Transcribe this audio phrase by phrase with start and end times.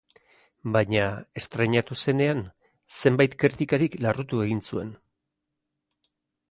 [0.77, 1.03] Baina,
[1.41, 2.41] estreinatu zenean,
[3.03, 4.93] zenbait kritikarik larrutu egin zuen.